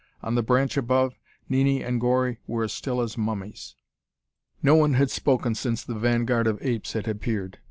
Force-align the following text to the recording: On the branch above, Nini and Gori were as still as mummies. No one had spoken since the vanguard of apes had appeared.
On 0.23 0.33
the 0.33 0.41
branch 0.41 0.77
above, 0.77 1.13
Nini 1.47 1.83
and 1.83 2.01
Gori 2.01 2.39
were 2.47 2.63
as 2.63 2.73
still 2.73 3.01
as 3.01 3.19
mummies. 3.19 3.75
No 4.63 4.73
one 4.73 4.95
had 4.95 5.11
spoken 5.11 5.53
since 5.53 5.83
the 5.83 5.93
vanguard 5.93 6.47
of 6.47 6.57
apes 6.63 6.93
had 6.93 7.07
appeared. 7.07 7.59